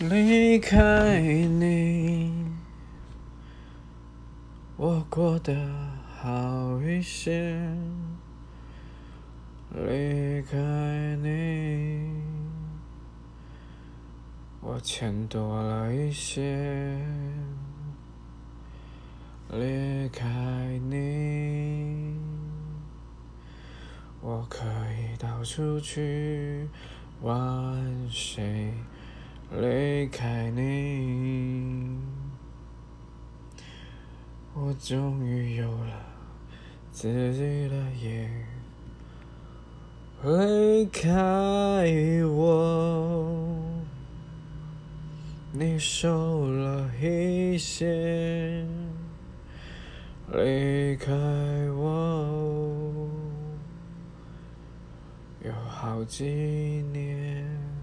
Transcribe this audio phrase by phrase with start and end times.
[0.00, 2.32] 离开你，
[4.78, 5.54] 我过得
[6.16, 7.54] 好一些。
[9.74, 10.56] 离开
[11.16, 12.14] 你，
[14.62, 16.98] 我钱多了一些。
[19.50, 20.26] 离开
[20.88, 22.16] 你，
[24.22, 24.64] 我可
[24.94, 26.66] 以到处去
[27.20, 28.72] 玩水。
[29.58, 31.98] 离开你，
[34.54, 36.06] 我终于有了
[36.92, 38.30] 自己的夜。
[40.22, 41.10] 离开
[42.26, 43.26] 我，
[45.50, 48.64] 你瘦了一些。
[50.32, 51.12] 离开
[51.72, 53.10] 我，
[55.42, 56.24] 有好几
[56.92, 57.79] 年。